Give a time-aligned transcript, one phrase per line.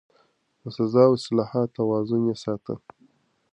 [0.61, 2.75] د سزا او اصلاح توازن يې ساته.